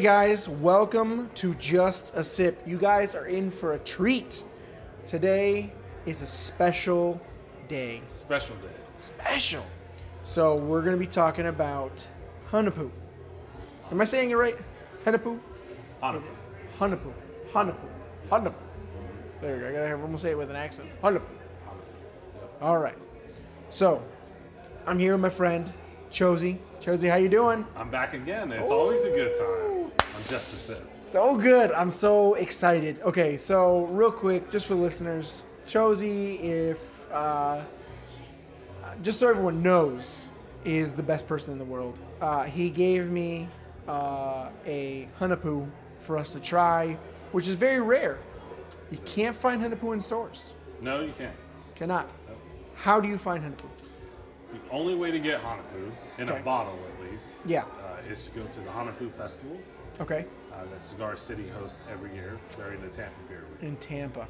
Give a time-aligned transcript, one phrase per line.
[0.00, 2.58] Hey guys, welcome to Just a Sip.
[2.66, 4.44] You guys are in for a treat.
[5.04, 5.74] Today
[6.06, 7.20] is a special
[7.68, 8.00] day.
[8.06, 8.72] Special day.
[8.96, 9.62] Special.
[10.22, 12.06] So we're gonna be talking about
[12.50, 12.90] Hunahpu.
[13.90, 14.56] Am I saying it right?
[15.04, 15.38] Hunahpu?
[16.02, 16.24] Hunahpu.
[16.78, 17.12] Hunahpu.
[18.30, 18.54] Hunahpu.
[19.42, 19.68] There you go.
[19.68, 20.88] I gotta have almost say it with an accent.
[21.02, 21.28] Hunahpu.
[22.62, 22.96] All right.
[23.68, 24.02] So
[24.86, 25.70] I'm here with my friend
[26.10, 26.58] Chosy.
[26.80, 27.66] Chosy, how you doing?
[27.76, 28.50] I'm back again.
[28.52, 29.92] It's always a good time.
[29.98, 30.90] I'm just a sip.
[31.02, 31.72] So good.
[31.72, 32.98] I'm so excited.
[33.02, 37.62] Okay, so real quick, just for listeners, Chosy, if uh,
[39.02, 40.30] just so everyone knows,
[40.64, 41.98] is the best person in the world.
[42.22, 43.46] Uh, he gave me
[43.86, 45.68] uh, a Hunahpu
[46.00, 46.96] for us to try,
[47.32, 48.18] which is very rare.
[48.90, 50.54] You can't find Hunahpu in stores.
[50.80, 51.36] No, you can't.
[51.74, 52.08] Cannot.
[52.74, 53.68] How do you find Hunahpu?
[54.52, 56.40] The only way to get Hunahpu, in Okay.
[56.40, 57.62] a bottle at least, Yeah.
[57.84, 59.56] uh, is to go to the Hunahpu Festival
[60.00, 60.26] Okay.
[60.52, 63.62] uh, that Cigar City hosts every year during the Tampa Beer Week.
[63.68, 64.26] in Tampa.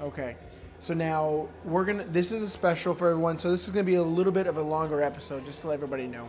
[0.00, 0.36] Okay.
[0.78, 2.04] So now we're gonna.
[2.04, 3.38] This is a special for everyone.
[3.38, 5.74] So this is gonna be a little bit of a longer episode, just to let
[5.74, 6.28] everybody know.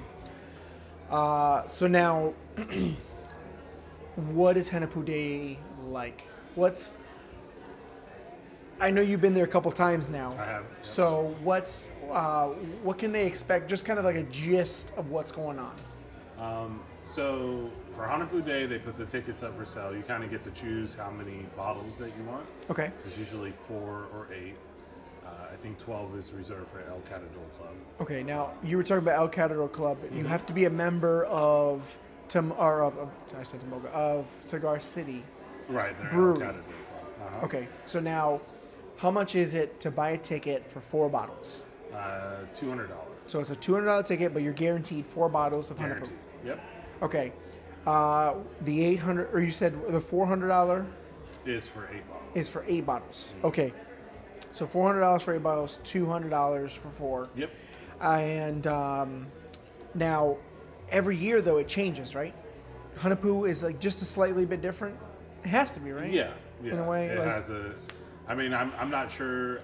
[1.10, 2.34] Uh, so now,
[4.16, 6.24] what is Hunahpu Day like?
[6.56, 6.98] What's
[8.80, 10.32] I know you've been there a couple times now.
[10.38, 10.64] I have.
[10.64, 10.86] yep.
[10.86, 12.48] So what's uh,
[12.84, 13.70] what can they expect?
[13.70, 15.76] Just kind of like a gist of what's going on.
[16.38, 19.96] Um, so for Hunahpu Day, they put the tickets up for sale.
[19.96, 22.46] You kind of get to choose how many bottles that you want.
[22.70, 22.92] Okay.
[23.06, 24.56] It's usually four or eight.
[25.26, 27.74] Uh, I think 12 is reserved for El Catador Club.
[28.00, 29.98] Okay, now you were talking about El Catador Club.
[30.04, 30.18] Mm-hmm.
[30.20, 31.98] You have to be a member of
[32.28, 35.24] Tim or of, of I said Tomoga of Cigar City.
[35.70, 36.44] Right, Brewery.
[36.44, 36.56] El Catador Club.
[37.26, 37.46] Uh-huh.
[37.46, 38.40] Okay, so now,
[38.98, 41.64] how much is it to buy a ticket for four bottles?
[41.94, 42.90] Uh, $200.
[43.28, 45.80] So it's a two hundred dollar ticket, but you're guaranteed four bottles of.
[45.80, 46.14] Guaranteed.
[46.46, 46.60] Yep.
[47.02, 47.32] Okay,
[47.88, 50.86] uh, the eight hundred or you said the four hundred dollar
[51.46, 52.32] Is for eight bottles.
[52.36, 53.34] is for eight bottles.
[53.44, 53.74] Okay,
[54.52, 57.28] so four hundred dollars for eight bottles, two hundred dollars for four.
[57.36, 57.50] Yep.
[58.00, 59.28] And um,
[59.96, 60.38] now,
[60.90, 62.34] every year though it changes, right?
[63.00, 64.96] Hunahpu is like just a slightly bit different.
[65.44, 66.12] It has to be, right?
[66.12, 66.30] Yeah.
[66.64, 66.74] Yeah.
[66.74, 67.74] In a way, it like- has a.
[68.28, 69.60] I mean, I'm, I'm not sure.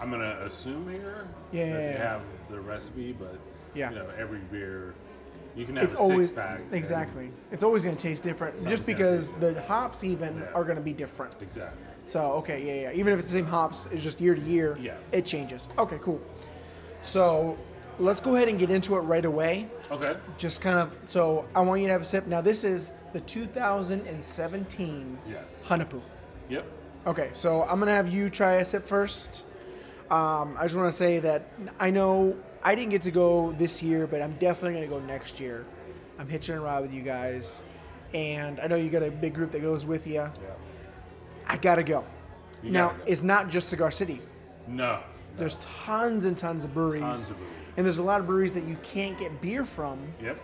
[0.00, 3.38] I'm gonna assume here Yeah, that they have the recipe, but
[3.74, 3.90] Yeah.
[3.90, 4.94] you know, every beer
[5.54, 6.60] you can have It's a always six pack.
[6.72, 7.30] exactly.
[7.52, 10.50] It's always going to taste different, just because the hops even Yeah.
[10.54, 11.36] are going to be different.
[11.42, 11.78] Exactly.
[12.06, 12.98] So okay, yeah, yeah.
[12.98, 14.76] Even if it's the same hops, it's just year to year.
[14.80, 14.96] Yeah.
[15.12, 15.68] It changes.
[15.78, 16.20] Okay, cool.
[17.02, 17.56] So
[17.98, 19.68] let's go ahead and get into it right away.
[19.90, 20.16] Okay.
[20.38, 20.96] Just kind of.
[21.06, 22.26] So I want you to have a sip.
[22.26, 25.64] Now this is the 2017 Yes.
[25.68, 26.00] Hunahpu.
[26.48, 26.64] Yep.
[27.06, 29.44] Okay, so I'm gonna have you try a sip first.
[30.10, 31.48] Um, I just want to say that
[31.80, 35.40] I know I didn't get to go this year, but I'm definitely gonna go next
[35.40, 35.64] year.
[36.18, 37.64] I'm hitching a ride with you guys,
[38.14, 40.14] and I know you got a big group that goes with you.
[40.14, 40.30] Yeah.
[41.48, 42.04] I gotta go.
[42.62, 43.04] You now gotta go.
[43.08, 44.20] it's not just Cigar City.
[44.68, 45.00] No.
[45.38, 47.56] There's tons and tons of breweries, Tons of breweries.
[47.78, 50.38] and there's a lot of breweries that you can't get beer from Yep.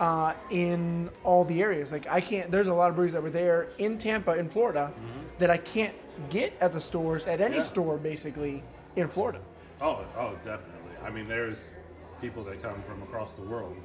[0.00, 1.90] Uh, in all the areas.
[1.90, 2.50] Like I can't.
[2.52, 4.92] There's a lot of breweries that were there in Tampa, in Florida,
[5.38, 5.94] that I can't
[6.30, 7.62] get at the stores at any Yeah.
[7.62, 8.62] store basically
[8.94, 9.40] in Florida.
[9.80, 10.92] Oh, oh, definitely.
[11.04, 11.74] I mean, there's
[12.20, 13.76] people that come from across the world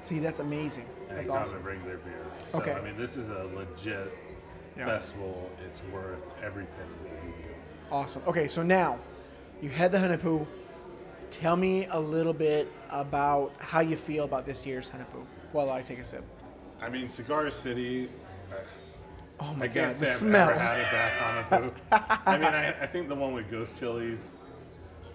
[0.00, 0.86] See, that's amazing.
[1.10, 1.56] and That's come awesome.
[1.58, 2.22] to bring their beer.
[2.46, 2.72] So Okay.
[2.72, 4.10] I mean, this is a legit
[4.76, 4.86] Yeah.
[4.86, 5.50] festival.
[5.66, 7.52] It's worth every penny that you can.
[7.90, 8.22] Awesome.
[8.26, 8.98] Okay, so now
[9.60, 10.46] you had the Hunahpu.
[11.30, 15.82] Tell me a little bit about how you feel about this year's Hunahpu while I
[15.82, 16.24] take a sip.
[16.80, 18.08] I mean, Cigar City.
[18.50, 18.56] Uh,
[19.40, 20.50] Oh my I can't god, say the I've smell.
[20.50, 22.20] ever had it back on a Hunahpu.
[22.26, 24.34] I mean, I, I think the one with ghost chilies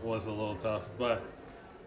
[0.02, 1.22] was a little tough, but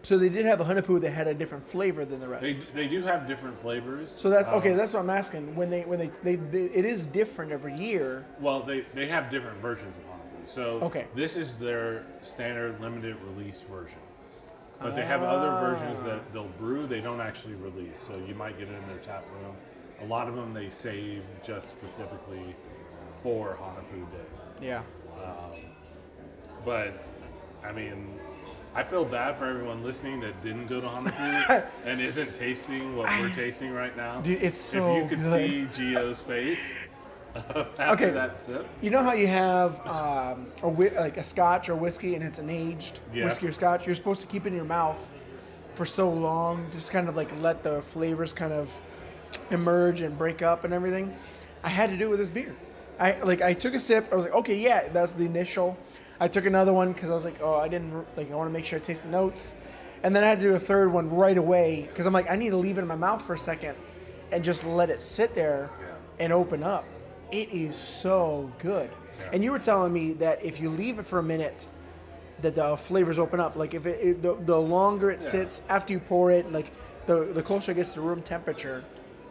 [0.03, 2.75] So they did have a Hunahpu that had a different flavor than the rest.
[2.75, 4.11] they do have different flavors.
[4.11, 4.71] so that's okay.
[4.73, 5.55] Um, That's what I'm asking.
[5.55, 8.23] When they when they, they, they it is different every year.
[8.39, 10.47] Well, they, they have different versions of Hunahpu.
[10.47, 11.07] So Okay.
[11.15, 13.97] this is their standard limited release version.
[14.79, 16.09] But they have other versions Ah.
[16.09, 17.99] that they'll brew, they don't actually release.
[17.99, 19.55] So you might get it in their tap room.
[20.01, 22.55] A lot of them they save just specifically
[23.23, 24.65] for Hunahpu Day.
[24.67, 24.83] Yeah.
[26.65, 27.03] But
[27.63, 28.19] I mean,
[28.75, 33.09] I feel bad for everyone listening that didn't go to Hunahpu and isn't tasting what
[33.19, 34.21] we're tasting right now.
[34.21, 35.73] Dude, it's so if you could good.
[35.73, 36.75] see Gio's face
[37.79, 38.09] Okay.
[38.09, 38.67] that sip.
[38.81, 42.39] You know how you have um, a whi- like a Scotch or whiskey, and it's
[42.39, 43.25] an aged Yeah.
[43.25, 43.85] whiskey or Scotch.
[43.85, 45.09] You're supposed to keep it in your mouth
[45.75, 48.81] for so long, just kind of like let the flavors kind of
[49.51, 51.15] emerge and break up and everything.
[51.63, 52.55] I had to do it with this beer.
[52.99, 54.07] I like I took a sip.
[54.11, 55.77] I was like, okay, yeah, that's the initial.
[56.19, 58.31] I took another one because I was like, oh, I didn't like.
[58.31, 59.57] I want to make sure I taste the notes,
[60.01, 62.35] and then I had to do a third one right away because I'm like, I
[62.35, 63.75] need to leave it in my mouth for a second
[64.31, 65.93] and just let it sit there Yeah.
[66.25, 66.83] and open up.
[67.31, 68.89] It is so good.
[69.19, 69.29] Yeah.
[69.33, 71.67] And you were telling me that if you leave it for a minute,
[72.41, 73.55] that the flavors open up.
[73.55, 75.29] Like if it, it the, the longer it Yeah.
[75.29, 76.71] sits after you pour it, like
[77.05, 78.83] the the closer it gets to room temperature,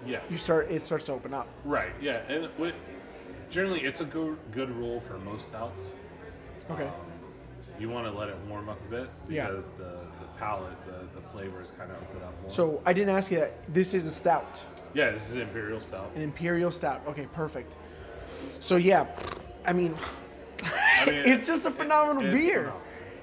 [0.04, 0.20] Yeah.
[0.28, 1.46] you start it starts to open up.
[1.64, 1.92] Right.
[2.00, 2.22] Yeah.
[2.28, 2.74] And what,
[3.48, 5.92] generally, it's a good good rule for most stouts.
[6.70, 6.84] Okay.
[6.86, 6.92] Um,
[7.78, 9.46] you want to let it warm up a bit Yeah.
[9.46, 12.50] because the the palate, the the flavors kind of open up more.
[12.50, 13.52] So I didn't ask you that.
[13.72, 14.62] This is a stout,
[14.94, 16.10] yeah, this is imperial stout.
[16.16, 17.02] an imperial stout.
[17.06, 17.76] Okay, perfect.
[18.60, 19.06] So yeah,
[19.64, 19.94] I mean,
[20.62, 22.58] I mean, it's just a phenomenal it's beer.
[22.64, 22.82] phenomenal.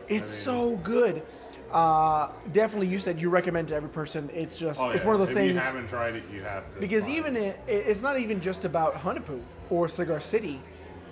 [0.10, 1.24] It's I mean- so good.
[1.72, 4.30] Uh, definitely, you said you recommend to every person.
[4.32, 6.72] It's just Oh, it's one of those if things you haven't tried it, you have
[6.72, 6.80] to.
[6.80, 7.60] because even it.
[7.68, 10.62] it, it's not even just about Hunahpu or Cigar City.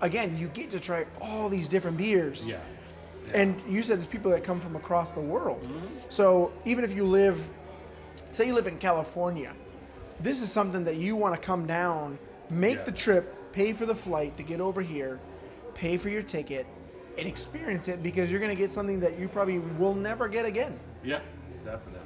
[0.02, 2.48] Again, you get to try all these different beers.
[2.52, 2.60] yeah,
[3.34, 5.64] And you said there's people that come from across the world.
[5.64, 5.88] Mm-hmm.
[6.10, 7.50] So even if you live,
[8.30, 9.54] say you live in California,
[10.20, 12.20] this is something that you want to come down,
[12.52, 12.84] make Yeah.
[12.84, 15.20] the trip, pay for the flight to get over here,
[15.74, 16.66] pay for your ticket,
[17.18, 20.46] and experience it because you're going to get something that you probably will never get
[20.46, 20.80] again.
[21.04, 21.20] yeah,
[21.66, 22.00] definitely.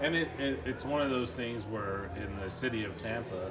[0.00, 3.50] And it, it it's one of those things where in the city of Tampa,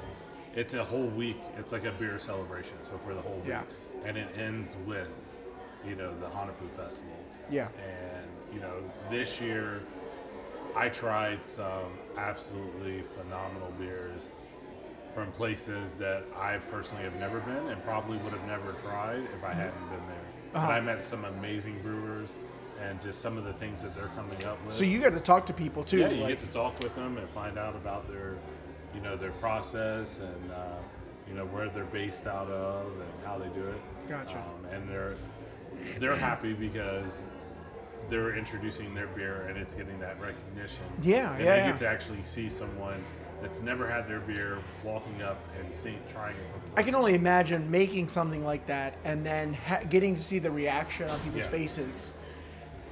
[0.54, 1.36] it's a whole week.
[1.58, 2.78] It's like a beer celebration.
[2.82, 3.62] So for the whole week, Yeah.
[4.04, 5.26] and it ends with,
[5.86, 7.12] you know, the Hunahpu Festival.
[7.50, 7.68] Yeah.
[7.86, 8.76] And you know,
[9.10, 9.82] this year
[10.74, 14.30] I tried some absolutely phenomenal beers
[15.14, 19.44] from places that I personally have never been and probably would have never tried if
[19.44, 20.54] I hadn't been there.
[20.54, 20.66] Uh-huh.
[20.66, 22.36] And I met some amazing brewers
[22.80, 24.74] and just some of the things that they're coming up with.
[24.74, 25.98] So you got to talk to people too.
[25.98, 28.36] yeah, you like- get to talk with them and find out about their,
[28.94, 30.76] you know, their process and uh,
[31.28, 33.80] you know where they're based out of and how they do it.
[34.08, 34.38] Gotcha.
[34.38, 35.16] Um, and they're
[35.98, 37.24] they're happy because
[38.08, 40.84] they're introducing their beer and it's getting that recognition.
[41.02, 41.70] Yeah, and yeah, they yeah.
[41.70, 43.04] get to actually see someone
[43.40, 46.82] that's never had their beer walking up and seeing, trying it for the first I
[46.82, 51.08] can only imagine making something like that and then ha- getting to see the reaction
[51.08, 51.50] on people's Yeah.
[51.50, 52.14] faces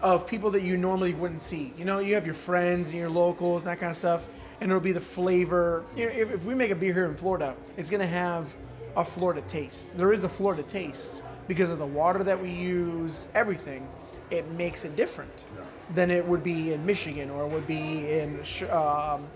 [0.03, 1.73] of people that you normally wouldn't see.
[1.77, 4.29] You know, you have your friends and your locals, and that kind of stuff,
[4.61, 5.85] and it'll be the flavor.
[5.97, 8.55] You know, if, if we make a beer here in Florida, it's going to have
[8.97, 9.97] a Florida taste.
[9.97, 13.89] There is a Florida taste because of the water that we use, everything.
[14.31, 15.65] It makes it different Yeah.
[15.95, 19.27] than it would be in Michigan or it would be in sh- um,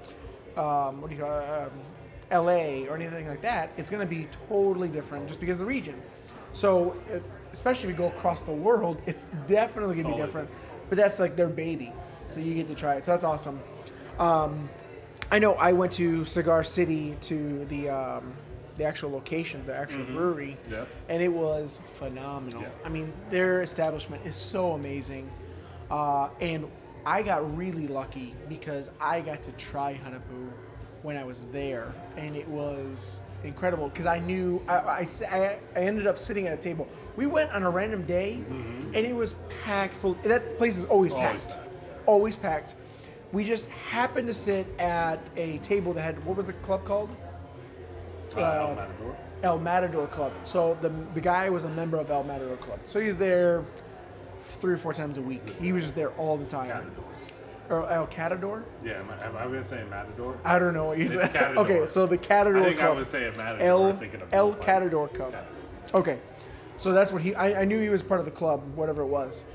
[0.57, 1.49] um, what do you call it?
[1.49, 1.71] Um,
[2.47, 5.73] LA or anything like that, it's going to be totally different just because of the
[5.73, 6.01] region.
[6.53, 10.27] So, it, especially if you go across the world, it's definitely going to be Totally
[10.27, 10.51] different.
[10.89, 11.93] But that's like their baby,
[12.27, 13.05] so you get to try it.
[13.05, 13.61] So that's awesome.
[14.19, 14.69] Um,
[15.33, 18.33] I know I went to Cigar City to the um,
[18.77, 20.89] the actual location, the actual brewery, Yep.
[21.09, 22.65] and it was phenomenal.
[22.85, 25.31] I mean, their establishment is so amazing,
[25.91, 26.67] uh, and
[27.07, 30.51] I got really lucky because I got to try Hunahpu
[31.03, 35.07] when I was there, and it was incredible because I knew I
[35.75, 36.87] ended up sitting at a table.
[37.17, 40.15] We went on a random day, and it was packed full.
[40.25, 41.25] That place is always, Mm-hmm.
[41.25, 42.75] Always packed, packed, always packed.
[43.33, 47.11] We just happened to sit at a table that had what was the club called?
[48.37, 49.17] Uh, uh, El Matador.
[49.43, 50.33] El Matador Club.
[50.45, 52.81] So the the guy was a member of El Matador Club.
[52.87, 53.65] So he's there
[54.51, 55.43] three or four times a week.
[55.61, 56.69] He was just there all the time.
[56.69, 57.05] Catador.
[57.71, 58.65] Or El Catador?
[58.85, 60.37] Yeah, am I, am going to say Matador?
[60.45, 61.31] I don't know what you said.
[61.33, 61.57] Catador.
[61.59, 62.93] Okay, so the Catador I think Club.
[62.93, 63.67] I was saying Matador.
[63.67, 64.55] El thinking of El.
[64.55, 65.33] Catador Club.
[65.33, 65.95] Catador.
[65.95, 66.19] Okay,
[66.79, 67.35] so that's what he.
[67.35, 69.47] I, I knew he was part of the club, whatever it was,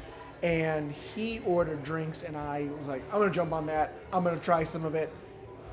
[0.43, 3.93] and he ordered drinks, and I was like, I'm gonna jump on that.
[4.13, 5.11] I'm gonna try some of it.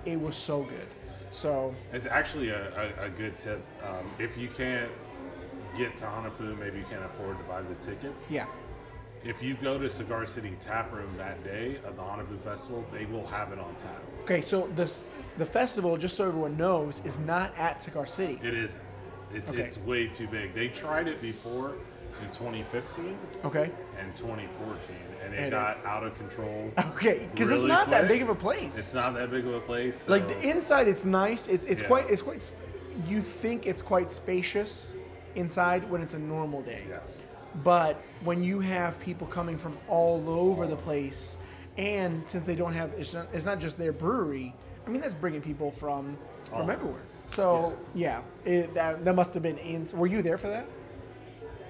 [0.05, 0.87] It was so good.
[1.31, 3.65] So It's actually a, a, a good tip.
[3.85, 4.91] Um, if you can't
[5.77, 8.31] get to Hunahpu, maybe you can't afford to buy the tickets.
[8.31, 8.47] yeah,
[9.25, 13.07] If you go to Cigar City Tap Room that day of the Hunahpu Festival, they
[13.07, 14.03] will have it on tap.
[14.23, 15.07] Okay, so this
[15.39, 18.39] the festival, just so everyone knows, is not at Cigar City.
[18.43, 18.83] It isn't.
[19.33, 19.63] It's, Okay.
[19.63, 20.53] it's way too big.
[20.55, 21.77] They tried it before
[22.23, 23.71] in 2015 Okay.
[23.99, 26.71] and 2014, and it And it- got out of control.
[26.95, 28.77] Okay, because it's really not that big of a place.
[28.77, 30.07] It's not that big of a place.
[30.09, 30.89] like the inside.
[30.89, 31.49] It's nice.
[31.49, 31.87] It's it's Yeah.
[31.89, 32.51] quite it's quite.
[33.07, 34.95] You think it's quite spacious
[35.37, 36.85] inside when it's a normal day.
[36.89, 36.99] Yeah.
[37.63, 41.39] But when you have people coming from all over the place,
[41.77, 44.55] and since they don't have, it's not, it's not just their brewery.
[44.87, 46.73] I mean, that's bringing people from from Oh.
[46.73, 47.03] everywhere.
[47.27, 49.59] So yeah, it, that, that must have been.
[49.59, 50.67] In, were you there for that?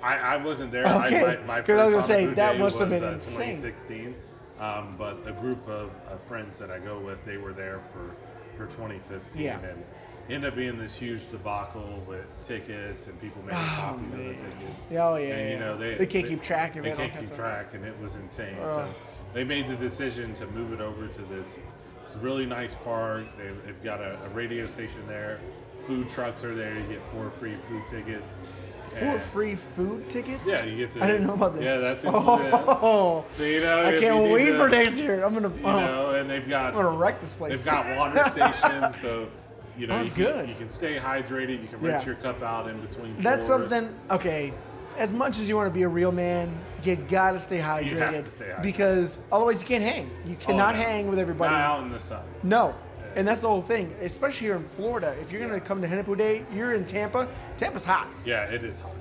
[0.02, 0.84] I, I wasn't there.
[0.86, 3.12] Okay, I, my, my 'cause I was gonna say, that must have was, been uh,
[3.14, 3.54] insane.
[3.54, 4.14] 2016.
[4.58, 8.14] Um, but a group of, of friends that I go with, they were there for,
[8.56, 9.42] for 2015.
[9.42, 9.58] Yeah.
[9.60, 9.84] And
[10.32, 14.34] ended up being this huge debacle with tickets and people making Oh, copies of the
[14.34, 14.86] tickets.
[14.92, 17.20] Oh, yeah, And, you know, they, They can't keep track of they it, They can't
[17.20, 18.56] keep track, and it was insane.
[18.62, 18.68] Ugh.
[18.68, 18.94] So
[19.34, 21.58] they made the decision to move it over to this
[22.02, 23.24] It's really nice park.
[23.38, 25.40] They've, they've got a, a radio station there.
[25.86, 26.74] Food trucks are there.
[26.74, 28.38] You get four free food tickets.
[28.86, 30.46] Four free food tickets.
[30.46, 31.02] Yeah, you get to.
[31.02, 31.64] I didn't know about this.
[31.64, 32.50] Yeah, that's included.
[32.52, 35.24] Oh, So, you know, I can't wait to- for next year.
[35.24, 35.48] I'm gonna.
[35.48, 37.64] You oh, know, and they've got I'm gonna wreck this place.
[37.64, 39.28] They've got water stations, so
[39.76, 40.48] you know Oh, you that's can, good.
[40.48, 41.60] you can stay hydrated.
[41.62, 42.06] You can rinse Yeah.
[42.06, 43.16] your cup out in between.
[43.18, 43.94] That's something.
[44.10, 44.52] Okay,
[44.98, 47.98] as much as you want to be a real man, you gotta stay hydrated.
[48.12, 48.62] have to stay hydrated.
[48.62, 50.10] because otherwise you can't hang.
[50.26, 50.82] You Oh, cannot no.
[50.82, 51.52] hang with everybody.
[51.52, 52.22] Not out in the sun.
[52.42, 52.74] No.
[53.14, 55.14] And that's the whole thing, especially here in Florida.
[55.20, 57.28] If you're gonna come to Hunahpu Day, you're in Tampa.
[57.58, 58.08] Tampa's hot.
[58.24, 58.92] Yeah, it is hot.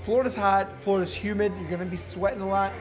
[0.00, 0.78] Florida's hot.
[0.78, 1.50] Florida's humid.
[1.60, 2.72] You're gonna be sweating a lot.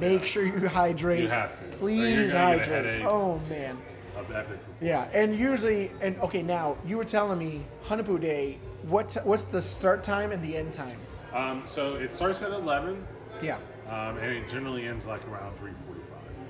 [0.00, 1.20] Make sure you hydrate.
[1.22, 3.04] You have to, Please gonna get a hydrate.
[3.04, 3.78] Oh man.
[4.16, 4.58] Of epic.
[4.80, 8.58] Yeah, and usually, and okay, now you were telling me Hunahpu Day.
[8.84, 10.96] What t- what's the start time and the end time?
[11.34, 13.04] Um, so it starts at 11,
[13.42, 13.56] Yeah,
[13.88, 15.74] um, and it generally ends like around 3:45.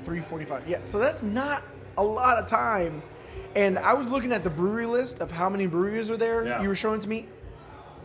[0.04, 0.68] three forty-five.
[0.68, 1.62] Yeah, so that's not
[1.98, 3.02] a lot of time.
[3.56, 6.44] And I was looking at the brewery list of how many breweries are there.
[6.46, 6.62] Yeah.
[6.62, 7.26] You were showing to me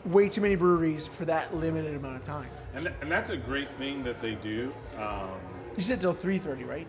[0.06, 2.50] way too many breweries for that limited amount of time.
[2.74, 4.74] And, and that's a great thing that they do.
[4.98, 5.30] Um,
[5.78, 6.88] You said till three thirty, right?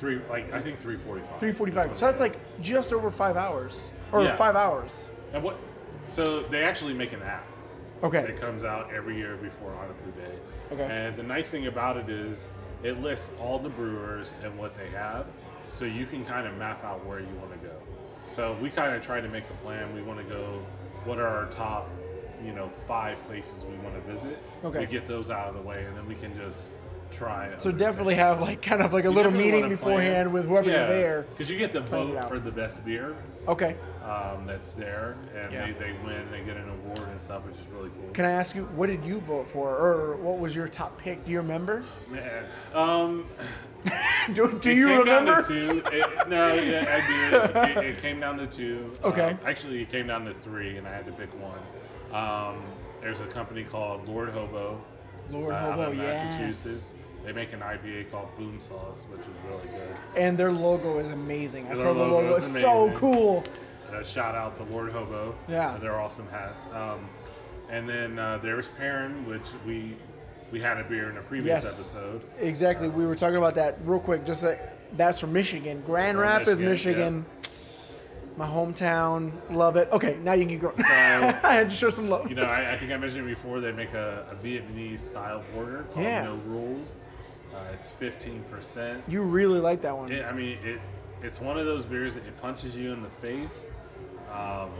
[0.00, 1.38] Three like I think 3:45.
[1.38, 1.94] Three forty-five.
[1.94, 4.34] So that's like just over five hours, or Yeah.
[4.34, 5.10] five hours.
[5.34, 5.58] And what?
[6.08, 7.44] So they actually make an app.
[8.02, 8.20] Okay.
[8.20, 10.34] It comes out every year before Hunahpu Day.
[10.72, 10.88] Okay.
[10.90, 12.48] And the nice thing about it is
[12.82, 15.26] it lists all the brewers and what they have,
[15.66, 17.74] so you can kind of map out where you want to go.
[18.26, 19.94] So we kind of try to make a plan.
[19.94, 20.62] We want to go.
[21.04, 21.90] What are our top,
[22.42, 24.38] you know, five places we want to visit?
[24.64, 24.78] Okay.
[24.78, 26.72] We get those out of the way, and then we can just
[27.10, 27.52] try.
[27.58, 28.26] So definitely things.
[28.26, 31.22] have like kind of like a You little meeting beforehand with whoever Yeah, you're there.
[31.30, 33.14] Because you get to vote for the best beer
[33.48, 33.76] Okay.
[34.04, 35.66] um, that's there, and Yeah.
[35.66, 38.10] they, they win, they get an award and stuff, which is really cool.
[38.12, 41.24] Can I ask you, what did you vote for, or what was your top pick?
[41.24, 41.82] Do you remember?
[42.10, 43.26] Man, um,
[44.34, 45.42] Do, do you remember?
[45.42, 45.82] Two.
[45.90, 47.80] It, no, yeah, I do.
[47.80, 48.92] It, it came down to two.
[49.02, 49.30] Okay.
[49.30, 51.58] Um, actually, it came down to three, and I had to pick one.
[52.12, 52.62] Um,
[53.00, 54.78] there's a company called Lord Hobo.
[55.30, 56.22] Lord uh, Hobo, yes.
[56.24, 56.92] Massachusetts.
[57.24, 59.96] They make an IPA called Boom Sauce, which is really good.
[60.16, 61.66] And their logo is amazing.
[61.68, 63.44] I saw the logo It's so cool.
[63.92, 65.34] Uh, shout out to Lord Hobo.
[65.48, 65.76] Yeah.
[65.80, 66.66] they're awesome hats.
[66.72, 67.08] Um,
[67.68, 69.96] and then uh, there's Perrin, which we
[70.50, 71.94] we had a beer in a previous Yes.
[71.94, 72.24] episode.
[72.40, 72.88] Exactly.
[72.88, 74.24] We were talking about that real quick.
[74.24, 74.58] Just like,
[74.96, 76.70] that's from Michigan, Grand Rapids, Michigan,
[77.20, 77.26] Michigan.
[78.40, 79.32] My hometown.
[79.50, 79.90] Love it.
[79.92, 80.74] Okay, now you can going.
[80.82, 82.26] So- I had to show some love.
[82.30, 85.84] You know, I, I think I mentioned before they make a, a Vietnamese style porter
[85.92, 86.24] called Yeah.
[86.24, 86.96] No Rules.
[87.54, 89.02] Uh, it's 15%.
[89.08, 90.10] You really like that one.
[90.10, 90.80] It, I mean, it
[91.20, 93.66] it's one of those beers that it punches you in the face,
[94.32, 94.70] um,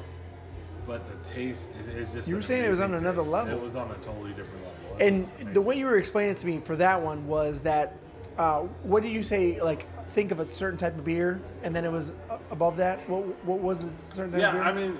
[0.86, 2.28] but the taste is, is just.
[2.30, 3.58] You were saying it was on amazing another level.
[3.58, 4.96] It was on a totally different level.
[5.06, 7.98] It and the way you were explaining it to me for that one was that,
[8.38, 9.60] uh, what did you say?
[9.60, 13.08] Like, think of a certain type of beer, and then it was uh, above that.
[13.08, 14.62] What what was the certain type Yeah, of beer?
[14.62, 14.98] I mean,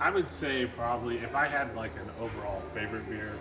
[0.00, 3.32] I would say probably if I had like an overall favorite beer,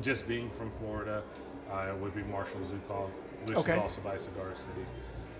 [0.00, 1.22] just being from Florida,
[1.70, 3.08] uh, it would be Marshal Zhukov,
[3.44, 3.72] which Okay.
[3.72, 4.86] is also by Cigar City.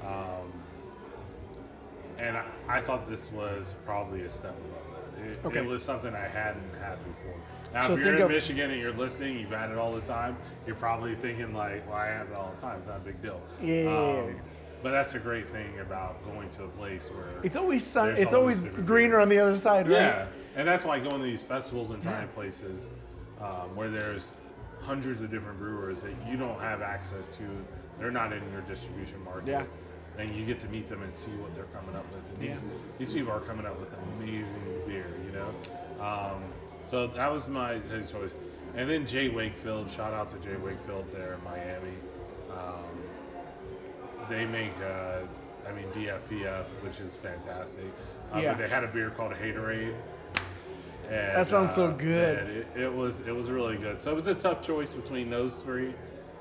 [0.03, 0.53] Um,
[2.19, 4.86] and I, I thought this was probably a step above.
[5.31, 5.59] It, Okay.
[5.59, 7.35] it was something I hadn't had before.
[7.75, 10.01] Now, So if you're in of- Michigan and you're listening, you've had it all the
[10.03, 10.37] time.
[10.67, 12.79] You're probably thinking like, "Well, I have it all the time.
[12.79, 14.33] It's not a big deal." Um, Yeah, yeah, yeah.
[14.83, 18.11] but that's a great thing about going to a place where it's always sun.
[18.17, 19.97] It's always greener on the other side, right?
[20.01, 22.89] yeah, and that's why going to these festivals and trying places
[23.41, 24.35] um, where there's
[24.81, 27.43] hundreds of different brewers that you don't have access to.
[27.99, 29.49] They're not in your distribution market.
[29.49, 29.65] Yeah.
[30.19, 32.29] And you get to meet them and see what they're coming up with.
[32.31, 32.71] And these Yeah.
[32.99, 35.49] these people are coming up with amazing beer, you know.
[36.05, 36.43] Um,
[36.83, 37.81] so that was my
[38.11, 38.35] choice.
[38.75, 39.29] And then J.
[39.29, 40.57] Wakefield, shout out to J.
[40.57, 41.97] Wakefield there in Miami.
[42.51, 42.85] Um,
[44.29, 45.21] they make, uh,
[45.69, 47.85] I mean, DFPF, which is fantastic.
[48.35, 48.53] Uh, Yeah.
[48.53, 49.95] But they had a beer called Haterade.
[51.09, 52.39] And, That sounds so uh, good.
[52.39, 54.01] and It, it was it was really good.
[54.03, 55.95] So it was a tough choice between those three.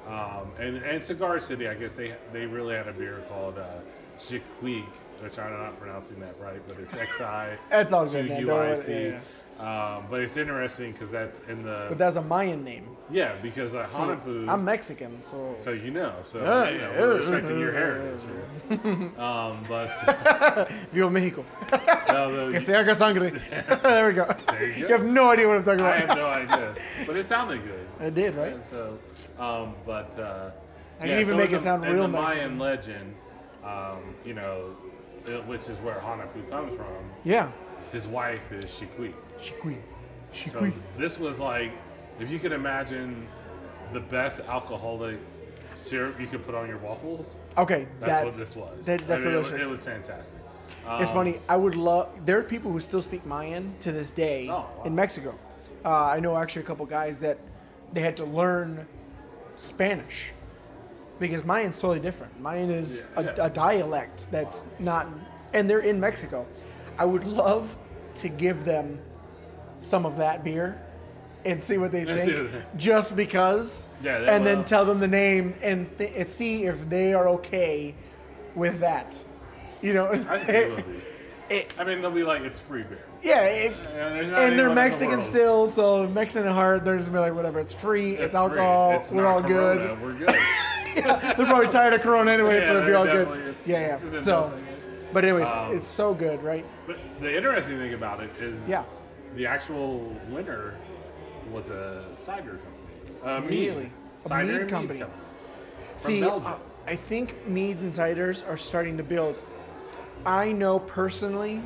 [0.08, 3.80] Um, and, and Cigar City, I guess they they really had a beer called uh,
[5.22, 8.28] which I'm not pronouncing that right, but it's X I That's all good.
[8.28, 9.14] Q U I C.
[9.60, 12.86] yeah, Um, but it's interesting because that's in the But that's a Mayan name.
[13.10, 14.50] yeah because uh, See, Hunahpu.
[14.50, 15.54] I'm Mexican, so.
[15.58, 19.12] so you know, so Yeah, you know, yeah, we're yeah, respecting your yeah, heritage here.
[19.20, 21.46] Um, but Viva Mexico.
[22.10, 23.30] no, the- que se haga sangre.
[23.84, 24.26] there we go.
[24.50, 24.88] There you go.
[24.88, 25.94] You have no idea what I'm talking about.
[25.94, 27.86] I have no idea, but it sounded good.
[28.02, 28.54] It did, right?
[28.54, 28.98] And so,
[29.40, 30.52] um, but uh,
[31.00, 32.58] I can even make in it sound in real the Mexican.
[32.58, 33.16] Mayan legend,
[33.64, 34.76] um, you know,
[35.46, 36.88] which is where Hunahpu comes from.
[37.24, 37.52] Yeah.
[37.92, 38.70] His wife is
[39.42, 39.78] Shikwi.
[40.34, 40.50] Chiqui.
[40.50, 41.72] So this was like,
[42.20, 43.28] if you could imagine
[43.94, 45.20] the best alcoholic
[45.74, 47.38] syrup you could put on your waffles.
[47.58, 48.86] Okay, That's, what this was.
[48.86, 49.68] that- I that's mean, it was- delicious.
[49.68, 50.40] It, was fantastic.
[51.00, 51.40] It's Um, funny.
[51.50, 52.10] I would love.
[52.26, 54.84] There are people who still speak Mayan to this day Oh, wow.
[54.86, 55.34] in Mexico.
[55.84, 57.38] Uh, I know actually a couple guys that
[57.94, 58.88] they had to learn
[59.56, 60.32] Spanish
[61.20, 62.40] because Mayan's totally different.
[62.40, 63.46] Mayan is Yeah, a, yeah.
[63.46, 65.08] a dialect that's not,
[65.54, 66.46] and they're in Mexico.
[66.98, 67.76] I would love
[68.16, 69.00] to give them
[69.80, 70.82] some of that beer
[71.44, 73.88] and see what they Let's think, what just because.
[74.02, 77.94] Yeah, and then tell them the name and, th- and see if they are okay
[78.56, 79.22] with that.
[79.82, 81.02] You know, I think it will be.
[81.48, 83.06] It- I mean, they'll be like, it's free beer.
[83.22, 87.10] yeah, it, And, and they're in the Mexican still, so Mexican at heart, they're just
[87.12, 88.40] gonna be like, whatever, it's free, it's, free.
[88.40, 90.02] alcohol, It's we're all Corona, good.
[90.02, 90.30] We're good.
[90.96, 93.28] yeah, they're probably tired of Corona anyway, so Yeah, it'll be all good.
[93.48, 93.96] It's- yeah, yeah.
[93.96, 95.14] So, just like it.
[95.14, 96.66] but anyways, Um, it's so good, right?
[96.88, 98.84] But the interesting thing about it is, Yeah.
[99.36, 100.00] The actual
[100.30, 100.76] winner
[101.52, 103.20] was a cider company.
[103.24, 103.76] A Really?
[103.84, 103.92] mead.
[104.18, 105.00] A Cider mead company.
[105.00, 105.22] mead company.
[105.98, 106.56] See, uh,
[106.88, 109.38] I think meads and ciders are starting to build.
[110.26, 111.62] I know personally,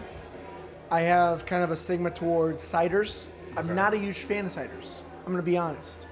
[0.92, 3.28] I have kind of a stigma towards ciders.
[3.56, 3.74] I'm Okay.
[3.74, 5.00] not a huge fan of ciders.
[5.26, 6.08] I'm gonna be honest.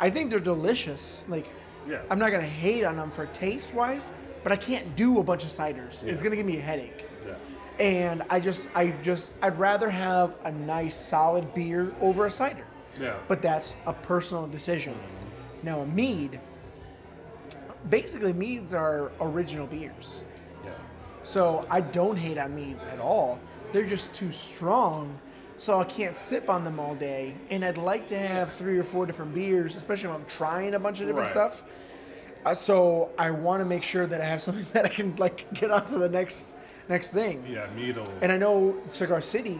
[0.00, 1.24] I think they're delicious.
[1.28, 1.46] Like,
[1.88, 2.00] Yeah.
[2.10, 5.44] I'm not gonna hate on them for taste wise, but I can't do a bunch
[5.44, 6.04] of ciders.
[6.04, 7.06] It's gonna give me a headache.
[7.78, 12.64] And I just, I just, I'd rather have a nice solid beer over a cider.
[13.00, 13.16] Yeah.
[13.26, 14.94] But that's a personal decision.
[15.64, 16.38] Now, a mead,
[17.90, 20.22] basically, meads are original beers.
[20.64, 20.70] yeah.
[21.22, 23.38] So I don't hate on meads at all.
[23.72, 25.18] They're just too strong,
[25.56, 27.34] so I can't sip on them all day.
[27.50, 30.78] And I'd like to have three or four different beers, especially when I'm trying a
[30.78, 31.50] bunch of different Right.
[31.52, 31.64] stuff.
[32.44, 35.52] Uh, so I want to make sure that I have something that I can like
[35.54, 36.54] get onto the next
[36.88, 37.42] next thing.
[37.48, 38.08] Yeah, mead'll.
[38.22, 39.58] And I know Cigar City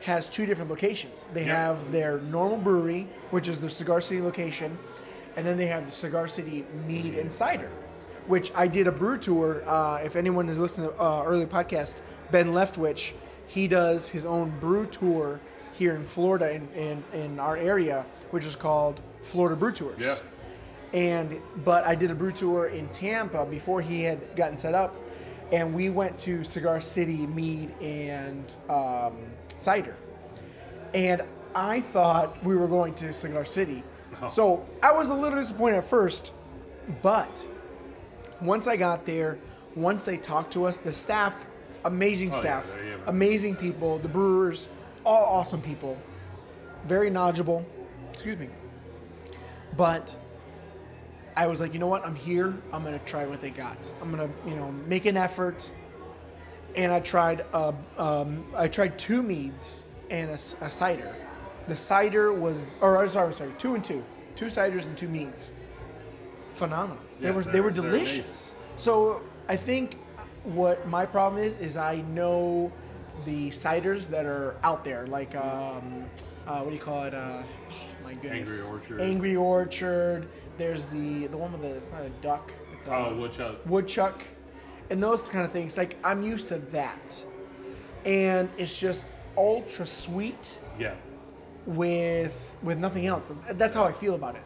[0.00, 1.26] has two different locations.
[1.32, 1.56] They Yeah.
[1.66, 4.76] have their normal brewery, which is their Cigar City location,
[5.36, 7.70] and then they have the Cigar City Mead and Cider,
[8.26, 9.62] which I did a brew tour.
[9.66, 13.12] Uh, if anyone has listened to uh, early podcast, Ben Leftwich,
[13.46, 15.40] he does his own brew tour
[15.72, 20.16] here in Florida in, in, in our area, which is called Florida Brew Tours yeah.
[20.92, 24.94] and but I did a brew tour in Tampa before he had gotten set up,
[25.54, 29.16] and we went to Cigar City Mead and um,
[29.60, 29.94] Cider,
[30.92, 31.22] and
[31.54, 33.82] I thought we were going to Cigar City,
[34.20, 34.28] Oh.
[34.28, 36.32] so I was a little disappointed at first,
[37.02, 37.46] but
[38.40, 39.38] once I got there,
[39.76, 41.46] once they talked to us, the staff,
[41.84, 44.68] amazing Oh, yeah, staff, they're- yeah, amazing people, the brewers,
[45.04, 45.96] all awesome people,
[46.86, 47.64] very knowledgeable.
[48.10, 48.48] Excuse me.
[49.76, 50.16] But
[51.36, 52.04] I was like, you know what?
[52.06, 52.54] I'm here.
[52.72, 53.90] I'm gonna try what they got.
[54.00, 55.70] I'm gonna, you know, make an effort.
[56.76, 61.14] And I tried, uh, um, I tried two meads and a cider.
[61.68, 65.54] The cider was, or sorry, sorry, two and two, two ciders and two meads.
[66.50, 67.02] Phenomenal.
[67.18, 68.54] they Yeah, were, they were delicious.
[68.76, 69.96] So I think
[70.44, 72.72] what my problem is is I know
[73.24, 76.04] the ciders that are out there, like um,
[76.46, 77.14] uh, what do you call it?
[77.14, 77.42] Uh,
[78.16, 79.00] my goodness, Orchard.
[79.00, 80.28] Angry Orchard.
[80.58, 82.52] There's the the one with the it's not a duck.
[82.72, 83.56] It's a Oh, woodchuck.
[83.66, 84.22] woodchuck,
[84.90, 85.76] and those kind of things.
[85.76, 87.22] Like I'm used to that,
[88.04, 90.94] and it's just ultra sweet Yeah.
[91.66, 93.30] with with nothing else.
[93.52, 94.42] That's how I feel about it.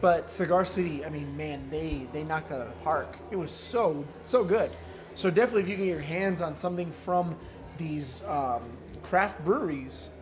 [0.00, 3.18] But Cigar City, I mean, man, they they knocked it out of the park.
[3.30, 4.70] It was so so good.
[5.14, 7.36] So definitely, if you get your hands on something from
[7.76, 8.62] these um,
[9.02, 10.12] craft breweries,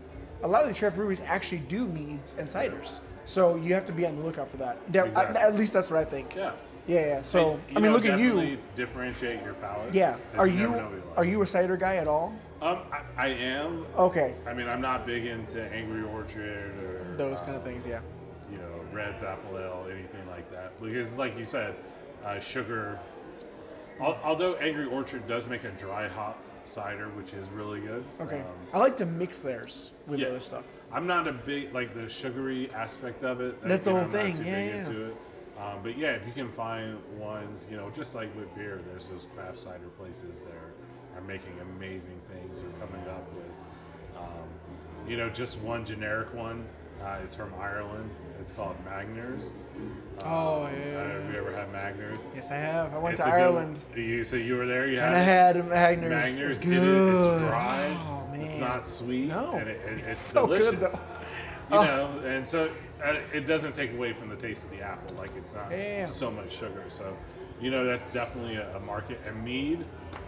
[0.43, 3.01] a lot of these craft breweries actually do meads and ciders.
[3.25, 4.79] So you have to be on the lookout for that.
[4.89, 5.37] Exactly.
[5.37, 6.35] at least that's what I think.
[6.35, 6.53] Yeah.
[6.87, 7.23] Yeah, yeah.
[7.23, 8.57] So You I mean, know, look at you.
[8.75, 9.93] Differentiate your palate.
[9.93, 10.17] Yeah.
[10.39, 11.19] Are you you like.
[11.19, 12.35] are you a cider guy at all?
[12.63, 13.87] Um, I, I am.
[13.97, 17.87] Okay, I mean, I'm not big into Angry Orchard or those kind uh, of things.
[17.87, 18.01] Yeah.
[18.51, 20.81] You know, Red's Apple Ale, anything like that.
[20.81, 21.77] Because, like you said,
[22.25, 22.99] uh, sugar.
[24.01, 28.05] Al- Although Angry Orchard does make a dry hop cider, which is really good.
[28.21, 28.41] Okay.
[28.41, 30.29] Um, I like to mix theirs with yeah.
[30.29, 30.65] other stuff.
[30.93, 33.61] I'm not a big like the sugary aspect of it.
[33.63, 34.77] That's the whole I'm not thing, too yeah, big yeah.
[34.79, 35.17] into it.
[35.59, 39.09] Um, but yeah, if you can find ones, you know, just like with beer, there's
[39.09, 43.61] those craft cider places that are, are making amazing things or coming up with,
[44.17, 46.65] um, you know, just one generic one.
[47.03, 48.11] Uh, it's from Ireland.
[48.41, 49.51] It's called Magners.
[50.25, 52.19] Oh, Um, yeah, I don't know if you ever had Magners.
[52.35, 52.93] Yes, I have.
[52.95, 54.87] I went It's to a good- Ireland you so you were there.
[54.89, 56.11] You and I had Magners.
[56.11, 56.51] Magners.
[56.51, 57.33] It's It good.
[57.33, 57.97] it's dry.
[58.09, 58.41] Oh man.
[58.41, 59.29] It's not sweet.
[59.29, 59.53] No.
[59.53, 60.93] And it, it- It's it's, so good, delicious.
[60.97, 61.03] though.
[61.71, 61.83] You Oh.
[61.85, 62.71] know, and so
[63.05, 65.17] uh, it doesn't take away from the taste of the apple.
[65.17, 66.05] Like it's not Yeah.
[66.07, 66.83] so much sugar.
[66.89, 67.17] So,
[67.61, 69.21] you know, that's definitely a, a market.
[69.27, 69.85] And mead,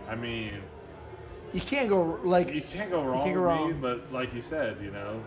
[0.09, 0.53] I mean,
[1.53, 3.69] You can't go like you can't go wrong can't go with wrong.
[3.73, 3.81] mead.
[3.83, 5.21] But like you said, you know,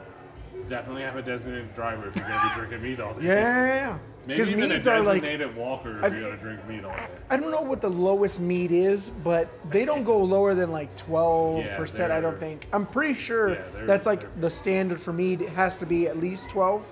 [0.67, 3.25] definitely have a designated driver if you're gonna be drinking meat all day.
[3.25, 3.99] Yeah, yeah, yeah.
[4.25, 7.07] Maybe even a are like designated walker if I- you're gonna drink meat all day.
[7.29, 10.95] I don't know what the lowest mead is, but they don't go lower than like
[10.95, 12.11] twelve Yeah, percent.
[12.11, 12.67] I don't think.
[12.71, 15.41] I'm pretty sure Yeah, that's like the standard for mead.
[15.41, 16.85] It has to be at least twelve,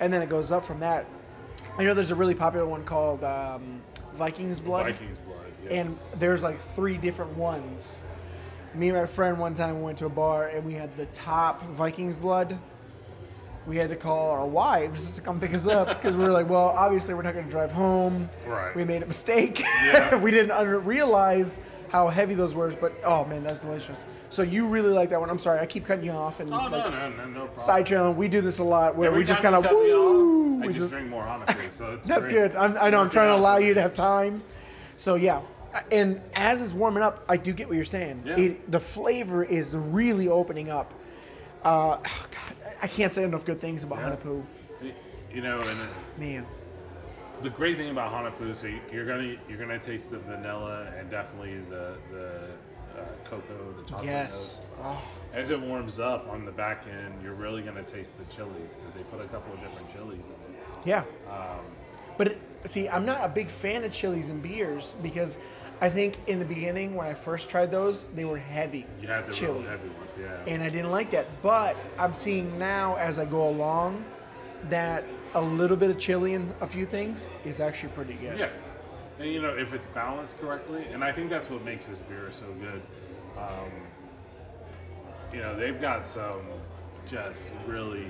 [0.00, 1.06] and then it goes up from that.
[1.78, 3.80] I know there's a really popular one called um,
[4.14, 5.46] Viking's Blood, Viking's blood.
[5.70, 8.02] and there's like three different ones.
[8.74, 11.62] Me and my friend one time went to a bar and we had the top
[11.70, 12.58] Viking's Blood.
[13.66, 16.48] We had to call our wives to come pick us up because we were like,
[16.48, 18.28] well, obviously we're not going to drive home.
[18.46, 18.74] Right.
[18.74, 19.60] We made a mistake.
[19.60, 20.16] Yeah.
[20.22, 24.06] we didn't under- realize how heavy those were, but oh man, that's delicious.
[24.30, 25.28] So you really like that one?
[25.30, 27.58] I'm sorry, I keep cutting you off and oh like, no, no, no, no problem.
[27.58, 28.16] side trailing.
[28.16, 30.62] We do this a lot where Every we just kind of woo.
[30.62, 32.52] I we just, just- drink more Hunahpu, so it's that's great.
[32.52, 32.56] good.
[32.56, 34.42] I'm, I know I'm trying to allow you to have time.
[34.96, 35.42] So yeah,
[35.92, 38.22] and as it's warming up, I do get what you're saying.
[38.24, 38.36] Yeah.
[38.38, 40.94] It, the flavor is really opening up.
[41.62, 44.10] Uh, oh God, I can't say enough good things about Yeah.
[44.16, 44.44] Hunahpu.
[45.32, 45.84] You know, and uh,
[46.18, 46.46] Man,
[47.40, 51.08] the great thing about Hunahpu, so you- you're gonna you're gonna taste the vanilla and
[51.08, 52.40] definitely the the
[53.00, 54.68] uh, cocoa, the chocolate yes.
[54.82, 55.00] Oh,
[55.32, 58.92] As it warms up on the back end, you're really gonna taste the chilies because
[58.92, 60.60] they put a couple of different chilies in it.
[60.84, 61.04] yeah.
[61.30, 61.64] Um,
[62.18, 65.38] But it, see, I'm not a big fan of chilies and beers because
[65.82, 68.86] I think in the beginning when I first tried those, they were heavy.
[69.00, 69.60] you had the chili.
[69.62, 70.38] real heavy ones, yeah.
[70.46, 71.26] and I didn't like that.
[71.42, 74.04] But I'm seeing now as I go along
[74.68, 75.02] that
[75.34, 78.38] a little bit of chili in a few things is actually pretty good.
[78.38, 78.50] Yeah,
[79.18, 82.28] and you know if it's balanced correctly, and I think that's what makes this beer
[82.30, 82.80] so good.
[83.36, 83.72] Um,
[85.32, 86.42] you know they've got some
[87.06, 88.06] just really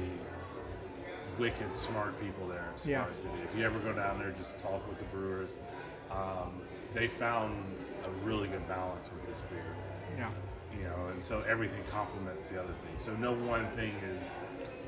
[1.38, 3.12] wicked smart people there in Cigar Yeah.
[3.14, 3.32] City.
[3.50, 5.60] If you ever go down there, just talk with the brewers.
[6.10, 6.60] Um,
[6.94, 7.54] they found
[8.04, 9.64] a really good balance with this beer.
[10.16, 10.30] Yeah.
[10.76, 12.92] You know, and so everything complements the other thing.
[12.96, 14.36] So no one thing is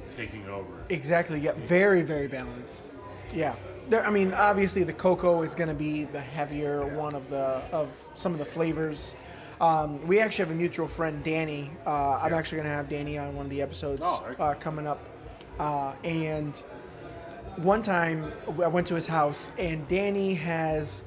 [0.09, 0.85] taking over.
[0.88, 1.40] Exactly.
[1.40, 1.53] Yeah.
[1.53, 2.90] Very, very balanced.
[3.35, 3.55] Yeah.
[3.88, 7.62] There, I mean, obviously the cocoa is going to be the heavier one of the
[7.73, 9.17] of some of the flavors.
[9.61, 11.71] Um, we actually have a mutual friend, Danny.
[11.87, 14.87] Uh, I'm actually going to have Danny on one of the episodes Oh, uh, coming
[14.87, 15.01] up.
[15.59, 16.57] Uh, and
[17.57, 21.05] one time I went to his house, and Danny has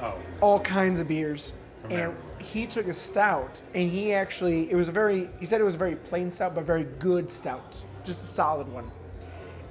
[0.00, 1.52] Oh, all kinds of beers.
[1.82, 2.24] From And everywhere.
[2.38, 5.74] he took a stout, and he actually, it was a very, he said it was
[5.74, 8.90] a very plain stout, but very good stout, just a solid one.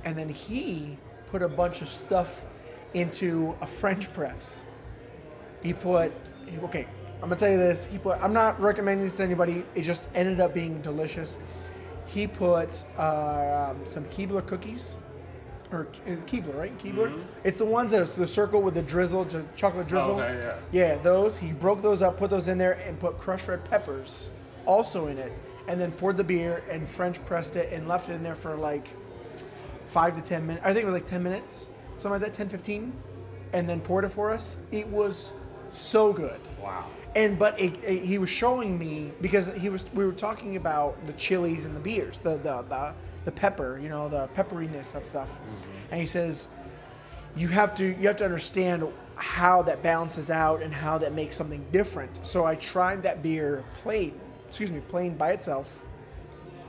[0.03, 0.97] And then he
[1.31, 2.45] put a bunch of stuff
[2.93, 4.65] into a French press.
[5.61, 6.11] He put,
[6.63, 7.85] okay, I'm gonna tell you this.
[7.85, 9.65] He put, I'm not recommending this to anybody.
[9.73, 11.37] It just ended up being delicious.
[12.05, 14.97] He put uh, um, some Keebler cookies,
[15.71, 16.77] or Ke- Keebler, right?
[16.79, 17.09] Keebler.
[17.11, 17.21] Mm-hmm.
[17.43, 20.19] It's the ones that are the circle with the drizzle, chocolate drizzle.
[20.21, 20.55] okay, yeah.
[20.71, 21.37] Yeah, those.
[21.37, 24.29] He broke those up, put those in there, and put crushed red peppers
[24.65, 25.31] also in it,
[25.67, 28.55] and then poured the beer and French pressed it and left it in there for
[28.55, 28.87] like
[29.85, 30.65] five to ten minutes.
[30.65, 32.93] I think it was like ten minutes, something like that, 10, 15,
[33.53, 34.57] and then poured it for us.
[34.71, 35.33] It was
[35.71, 36.39] so good.
[36.61, 36.85] wow.
[37.15, 40.97] And but it, it- he was showing me because he was we were talking about
[41.07, 42.93] the chilies and the beers, the the the,
[43.25, 45.39] the pepper, you know, the pepperiness of stuff.
[45.91, 46.47] And he says
[47.35, 51.35] you have to you have to understand how that balances out and how that makes
[51.35, 52.25] something different.
[52.25, 55.81] So I tried that beer plain, excuse me, plain by itself,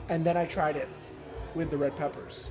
[0.09, 0.89] and then I tried it
[1.55, 2.49] with the red peppers.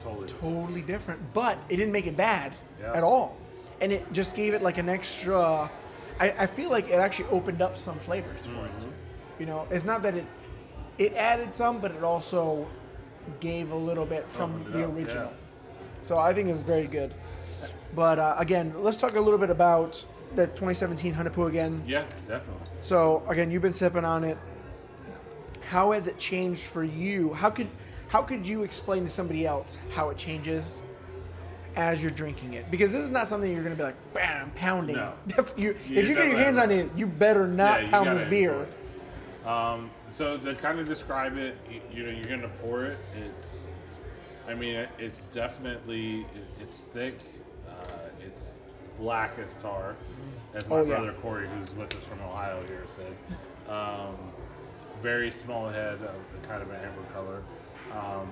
[0.00, 0.26] Totally.
[0.28, 2.92] Totally different, but it didn't make it bad Yeah.
[2.94, 3.36] at all,
[3.80, 5.70] and it just gave it like an extra.
[6.18, 8.78] I, I feel like it actually opened up some flavors for it.
[8.78, 8.90] Mm-hmm.
[9.40, 10.24] You know, it's not that it
[10.98, 12.66] it added some, but it also
[13.40, 15.24] gave a little bit from Opened it the original.
[15.24, 15.30] yeah.
[16.02, 17.14] So I think it's very good.
[17.94, 21.82] But uh, again, let's talk a little bit about the 2017 Hunahpu again.
[21.86, 22.62] Yeah, definitely.
[22.80, 24.38] So again, you've been sipping on it.
[25.68, 27.32] How has it changed for you?
[27.34, 27.68] How could
[28.08, 30.82] how could you explain to somebody else how it changes
[31.76, 32.68] as you're drinking it?
[32.70, 34.96] Because this is not something you're going to be like, bam, pounding.
[34.96, 35.12] No.
[35.56, 38.24] You, You if you get your hands on it, you better not Yeah, pound this
[38.24, 38.66] beer.
[39.46, 42.98] Um, so to kind of describe it, you, you know, you're gonna pour it.
[43.16, 43.68] It's,
[44.48, 46.26] I mean, it- it's definitely it-
[46.60, 47.18] it's thick.
[47.68, 47.72] Uh,
[48.20, 48.56] it's
[48.98, 49.94] black as tar,
[50.54, 50.96] as my Oh, yeah.
[50.96, 53.14] brother Corey, who's with us from Ohio here, said.
[53.68, 54.16] Um,
[55.00, 57.42] very small head, of kind of an amber color.
[57.92, 58.28] Um,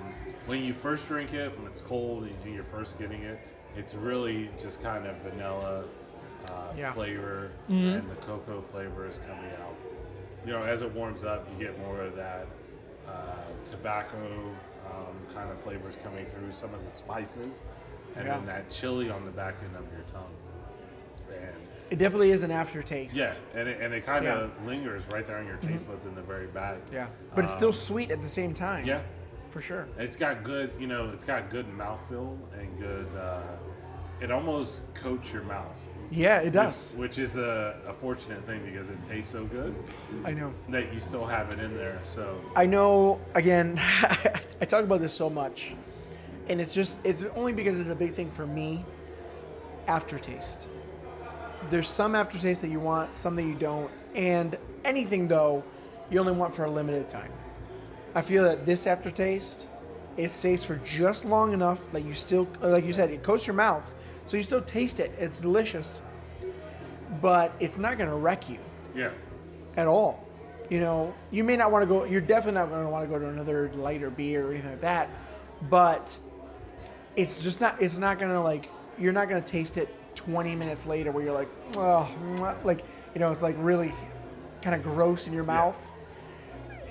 [0.46, 3.38] when you first drink it, when it's cold and you're first getting it,
[3.76, 5.84] it's really just kind of vanilla
[6.50, 6.92] uh, Yeah.
[6.92, 9.74] flavor, and the cocoa flavor is coming out.
[10.46, 12.46] You know, as it warms up, you get more of that
[13.06, 13.10] uh,
[13.64, 14.16] tobacco
[14.86, 17.62] um, kind of flavors coming through, some of the spices,
[18.16, 18.36] and Yeah.
[18.36, 20.32] then that chili on the back end of your tongue.
[21.30, 21.56] And
[21.90, 23.14] It definitely is an aftertaste.
[23.14, 24.38] yeah, and it, and it kind Yeah.
[24.38, 26.78] of lingers right there on your taste buds in the very back.
[26.92, 27.08] Yeah.
[27.34, 28.84] But it's still Um, sweet at the same time.
[28.86, 29.00] Yeah,
[29.50, 29.86] for sure.
[29.98, 33.06] It's got good, you know, it's got good mouthfeel and good.
[33.16, 33.40] Uh,
[34.20, 35.88] it almost coats your mouth.
[36.10, 36.92] Yeah, it does.
[36.92, 39.74] Which, which is a, a fortunate thing because it tastes so good
[40.24, 40.52] I know.
[40.70, 41.98] that you still have it in there.
[42.02, 43.20] So I know.
[43.34, 43.78] Again,
[44.60, 45.74] I talk about this so much,
[46.48, 48.84] and it's just it's only because it's a big thing for me.
[49.86, 50.68] Aftertaste.
[51.70, 55.62] There's some aftertaste that you want, some that you don't, and anything though,
[56.10, 57.32] you only want for a limited time.
[58.14, 59.68] I feel that this aftertaste,
[60.16, 63.54] it stays for just long enough that you still, like you said, it coats your
[63.54, 63.94] mouth,
[64.28, 65.10] so you still taste it.
[65.18, 66.00] It's delicious,
[67.20, 68.58] but it's not gonna wreck you
[68.94, 69.10] yeah,
[69.76, 70.24] at all.
[70.70, 72.04] You know, you may not want to go.
[72.04, 74.82] You're definitely not going to want to go to another lighter beer or anything like
[74.82, 75.08] that.
[75.70, 76.14] But
[77.16, 77.80] it's just not.
[77.80, 78.68] It's not going to like.
[78.98, 82.14] You're not going to taste it 20 minutes later where you're like, oh,
[82.64, 83.94] like you know, it's like really
[84.60, 85.80] kind of gross in your mouth.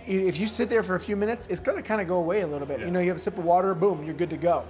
[0.07, 2.15] You- If you sit there for a few minutes, it's going to kind of go
[2.17, 2.79] away a little bit.
[2.79, 2.85] Yeah.
[2.87, 4.63] You know, you have a sip of water, boom, you're good to go.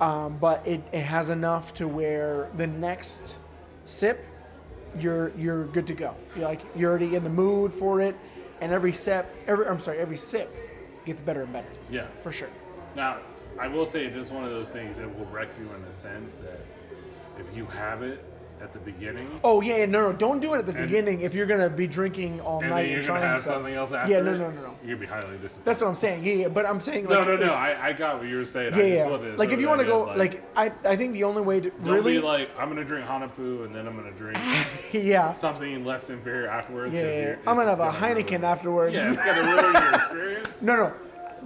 [0.00, 3.36] Um, but it, it has enough to where the next
[3.84, 4.24] sip
[4.98, 6.14] you're you're good to go.
[6.34, 8.16] You're like you're already in the mood for it,
[8.60, 10.54] and every sip, every I'm sorry, every sip
[11.04, 12.06] gets better and better yeah.
[12.22, 12.50] for sure.
[12.94, 13.18] Now,
[13.58, 15.92] I will say this is one of those things that will wreck you in the
[15.92, 16.60] sense that
[17.38, 18.24] if you have it
[18.62, 21.20] at the beginning, Oh yeah, yeah, no, no, don't do it at the And- beginning
[21.22, 23.54] if you're gonna be drinking all and night then you're and gonna have stuff.
[23.56, 24.12] something else after.
[24.12, 24.74] Yeah, no, it, no, no, no.
[24.84, 25.64] You're gonna be highly disappointed.
[25.64, 26.24] That's what I'm saying.
[26.24, 27.52] Yeah, yeah, but I'm saying like no, no, no.
[27.54, 28.72] I, I got what you were saying.
[28.72, 29.10] Yeah, I just yeah.
[29.10, 31.24] wanted to Like if you that want to in, go, like I, I think the
[31.24, 34.12] only way to don't really, be like, I'm gonna drink Hunahpu and then I'm gonna
[34.12, 34.38] drink
[34.92, 36.94] yeah, something less inferior afterwards.
[36.94, 37.20] yeah, 'cause yeah.
[37.20, 38.94] you're- I'm gonna have a ruin- Heineken afterwards.
[38.94, 40.62] Yeah, it's gonna ruin your experience.
[40.62, 40.92] no, no.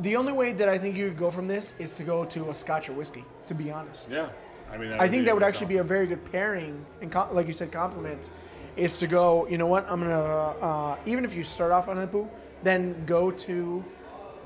[0.00, 2.48] The only way that I think you could go from this is to go to
[2.50, 3.24] a Scotch or whiskey.
[3.48, 4.10] To be honest.
[4.10, 4.28] Yeah,
[4.72, 7.34] I mean, I think that would good actually be a very good pairing, and com-
[7.34, 8.30] like you said, compliment,
[8.76, 9.46] is to go.
[9.48, 9.88] You know what?
[9.90, 12.28] I'm gonna uh, even if you start off on a poo,
[12.62, 13.84] then go to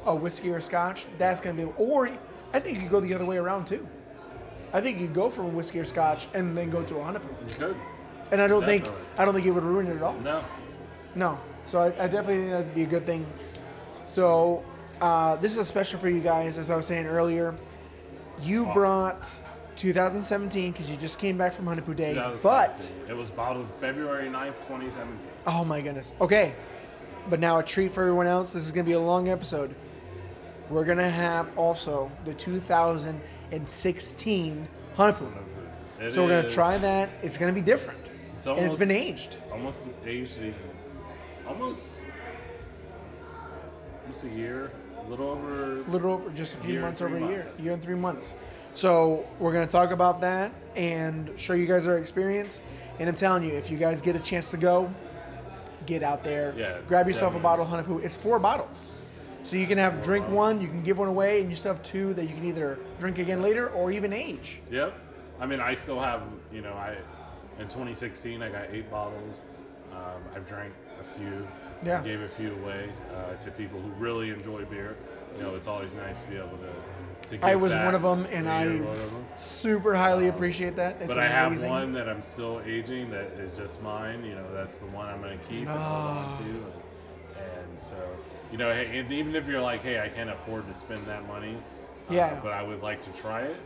[0.05, 1.07] a whiskey or scotch.
[1.19, 1.71] That's gonna be.
[1.77, 2.11] Or
[2.53, 3.87] I think you could go the other way around too.
[4.73, 7.29] I think you go from a whiskey or scotch and then go to a Hunahpu.
[7.49, 7.77] You could.
[8.33, 8.87] And I don't think
[9.17, 10.15] I don't think it would ruin it at all.
[10.15, 10.45] No.
[11.15, 11.39] No.
[11.67, 13.25] So I, I definitely think that'd be a good thing.
[14.07, 14.65] So
[15.01, 17.55] uh, this is a special for you guys, as I was saying earlier.
[18.43, 18.75] You Awesome.
[18.75, 19.37] brought
[19.77, 24.57] 2017 because you just came back from Hunahpu Day, but it was bottled February 9th,
[24.67, 25.31] 2017.
[25.47, 26.13] oh my goodness.
[26.21, 26.55] Okay,
[27.29, 28.53] but now a treat for everyone else.
[28.53, 29.75] This is gonna be a long episode.
[30.71, 35.29] We're gonna have also the 2016 Hunahpu.
[36.01, 37.11] It So we're gonna is- try that.
[37.23, 38.01] It's gonna be different,
[38.37, 39.39] It's and it's almost been aged.
[39.53, 40.53] almost aged a,
[41.49, 42.01] almost
[44.03, 44.71] almost a year,
[45.05, 45.81] a little over.
[45.81, 48.37] A little over just a few Year months over a year, year and three months.
[48.77, 52.63] So we're gonna talk about that and show you guys our experience.
[52.99, 54.93] And I'm telling you, if you guys get a chance to go,
[55.87, 58.05] get out there, Yeah, grab yourself a bottle of Hunahpu.
[58.05, 58.95] It's four bottles,
[59.45, 61.83] so you can have drink one, you can give one away, and you still have
[61.83, 64.61] two that you can either drink again later or even age.
[64.71, 64.93] Yep.
[65.41, 66.97] I mean, I still have, you know, I
[67.59, 69.41] in 2016 I got eight bottles.
[69.91, 71.49] Um, I've drank a few.
[71.83, 72.03] Yeah.
[72.03, 74.97] Gave a few away uh, to people who really enjoy beer.
[75.37, 76.73] You know, it's always nice to be able to.
[77.43, 79.25] I was one of them, and I you're one of 'em.
[79.37, 80.97] super highly appreciate that.
[81.01, 84.25] It's But I have one that I'm still aging that is just mine.
[84.25, 86.33] You know, that's the one I'm going to keep and hold on Ah.
[86.33, 86.43] to.
[86.43, 87.97] And, and so,
[88.53, 91.27] you know, hey, and even if you're like, hey, I can't afford to spend that
[91.27, 91.57] money,
[92.11, 92.41] uh, Yeah.
[92.43, 93.57] but I would like to try it.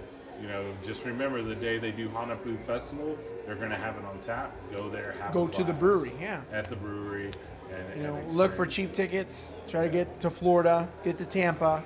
[0.41, 4.05] You know, just remember the day they do Hunahpu Festival, they're going to have it
[4.07, 4.53] on tap.
[4.75, 6.41] Go there, have Go to the brewery, yeah.
[6.53, 7.31] At the brewery.
[7.73, 9.55] And, You know, look for cheap tickets.
[9.69, 11.85] Try to get to Florida, get to Tampa,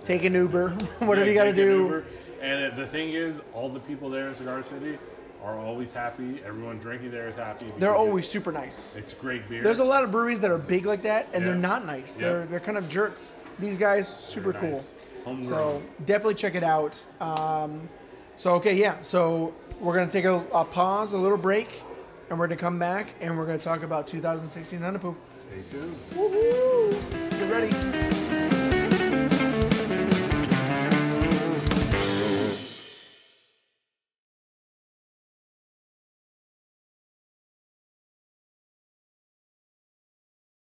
[0.00, 0.68] take an Uber,
[1.00, 1.82] whatever Yeah, you got to do.
[1.84, 2.04] Uber.
[2.40, 4.98] And the thing is, all the people there in Cigar City
[5.42, 6.40] are always happy.
[6.46, 7.66] Everyone drinking there is happy.
[7.66, 8.96] They're because it- always super nice.
[8.96, 9.62] It's great beer.
[9.62, 12.18] There's a lot of breweries that are big like that, and they're not nice.
[12.18, 12.28] Yeah.
[12.28, 13.34] They're they're kind of jerks.
[13.58, 14.82] These guys super Very cool.
[15.24, 15.44] Homegrown.
[15.44, 17.04] So definitely check it out.
[17.20, 17.88] Um,
[18.36, 18.96] so okay, yeah.
[19.02, 21.82] So we're gonna take a, a pause, a little break,
[22.30, 25.14] and we're gonna come back and we're gonna talk about 2016 Hunahpu.
[25.32, 25.94] Stay tuned.
[26.12, 27.30] Woohoo!
[27.30, 28.19] Get ready.